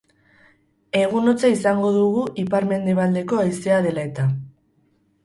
[1.01, 4.27] Egun hotza izango dugu ipar-mendebaldeko haizea dela eta.